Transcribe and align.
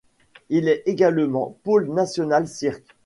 Il 0.49 0.67
est 0.67 0.81
également 0.87 1.57
pôle 1.63 1.87
national 1.93 2.47
cirque. 2.47 2.95